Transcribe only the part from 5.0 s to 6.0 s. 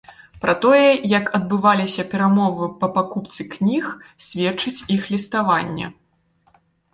ліставанне.